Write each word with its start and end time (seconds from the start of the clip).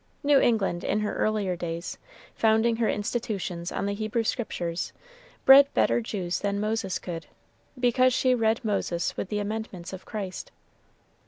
New 0.23 0.39
England, 0.39 0.83
in 0.83 1.01
her 1.01 1.15
earlier 1.15 1.55
days, 1.55 1.99
founding 2.33 2.77
her 2.77 2.89
institutions 2.89 3.71
on 3.71 3.85
the 3.85 3.93
Hebrew 3.93 4.23
Scriptures, 4.23 4.93
bred 5.45 5.71
better 5.75 6.01
Jews 6.01 6.39
than 6.39 6.59
Moses 6.59 6.97
could, 6.97 7.27
because 7.79 8.11
she 8.11 8.33
read 8.33 8.65
Moses 8.65 9.15
with 9.15 9.29
the 9.29 9.37
amendments 9.37 9.93
of 9.93 10.05
Christ. 10.05 10.51